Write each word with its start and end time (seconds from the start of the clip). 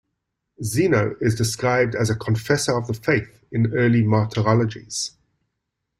Zeno 0.63 1.15
is 1.21 1.35
described 1.35 1.93
as 1.93 2.09
a 2.09 2.15
confessor 2.15 2.75
of 2.75 2.87
the 2.87 2.95
faith 2.95 3.43
in 3.51 3.71
early 3.77 4.01
martyrologies. 4.01 5.11